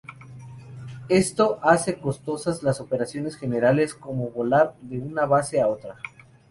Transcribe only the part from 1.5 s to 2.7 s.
hace costosas